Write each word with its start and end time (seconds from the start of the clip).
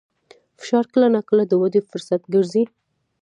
فشار 0.59 0.85
کله 0.93 1.07
ناکله 1.15 1.43
د 1.47 1.53
ودې 1.61 1.81
فرصت 1.89 2.21
ګرځي. 2.33 2.63